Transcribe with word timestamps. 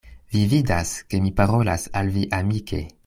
Vi 0.35 0.39
vidas, 0.53 0.93
ke 1.13 1.19
mi 1.25 1.33
parolas 1.41 1.85
al 2.03 2.11
vi 2.17 2.25
amike. 2.41 2.83